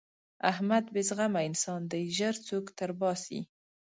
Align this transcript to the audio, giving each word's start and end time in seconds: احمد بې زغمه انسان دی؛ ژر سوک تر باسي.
احمد 0.51 0.85
بې 0.93 1.01
زغمه 1.09 1.41
انسان 1.49 1.81
دی؛ 1.91 2.03
ژر 2.17 2.35
سوک 2.47 2.65
تر 2.77 2.89
باسي. 2.99 3.39